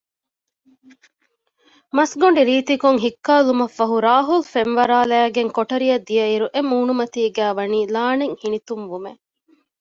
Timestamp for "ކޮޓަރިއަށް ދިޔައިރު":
5.55-6.47